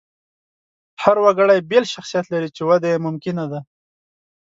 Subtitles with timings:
[1.03, 3.59] هر وګړی بېل شخصیت لري، چې وده یې ممکنه ده.